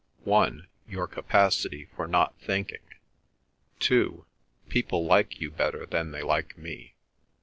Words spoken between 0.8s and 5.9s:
your capacity for not thinking; two: people like you better